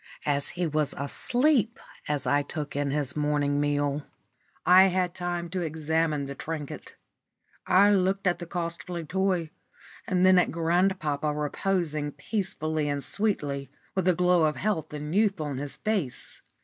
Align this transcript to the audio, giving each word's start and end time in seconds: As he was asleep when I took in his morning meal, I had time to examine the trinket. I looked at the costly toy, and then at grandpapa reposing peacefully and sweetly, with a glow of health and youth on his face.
As 0.25 0.49
he 0.57 0.65
was 0.65 0.93
asleep 0.97 1.79
when 2.09 2.19
I 2.25 2.41
took 2.41 2.75
in 2.75 2.89
his 2.89 3.15
morning 3.15 3.61
meal, 3.61 4.03
I 4.65 4.85
had 4.87 5.13
time 5.13 5.47
to 5.51 5.61
examine 5.61 6.25
the 6.25 6.33
trinket. 6.33 6.95
I 7.67 7.91
looked 7.91 8.25
at 8.25 8.39
the 8.39 8.47
costly 8.47 9.05
toy, 9.05 9.51
and 10.07 10.25
then 10.25 10.39
at 10.39 10.49
grandpapa 10.49 11.31
reposing 11.31 12.13
peacefully 12.13 12.89
and 12.89 13.03
sweetly, 13.03 13.69
with 13.93 14.07
a 14.07 14.15
glow 14.15 14.45
of 14.45 14.55
health 14.55 14.91
and 14.91 15.15
youth 15.15 15.39
on 15.39 15.59
his 15.59 15.77
face. 15.77 16.41